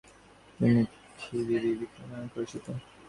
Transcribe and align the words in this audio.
তিনি 0.59 0.81
খিভি, 1.19 1.55
বিবি 1.63 1.85
খিভি 1.91 2.05
নামেও 2.09 2.31
পরিচিত। 2.33 2.65